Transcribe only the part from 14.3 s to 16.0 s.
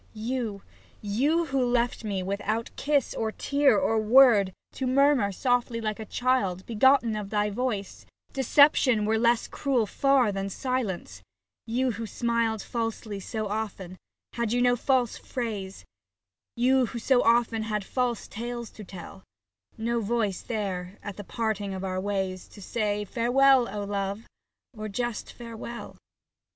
had you no false phrase—